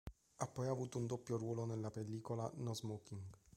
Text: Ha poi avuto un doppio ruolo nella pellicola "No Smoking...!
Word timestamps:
Ha 0.37 0.47
poi 0.47 0.67
avuto 0.67 0.97
un 0.97 1.05
doppio 1.05 1.37
ruolo 1.37 1.63
nella 1.65 1.91
pellicola 1.91 2.49
"No 2.55 2.73
Smoking...! 2.73 3.21